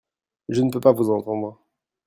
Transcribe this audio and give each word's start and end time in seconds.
Je 0.49 0.63
ne 0.63 0.71
peux 0.71 0.79
pas 0.79 0.93
vous 0.93 1.11
entendre. 1.11 1.61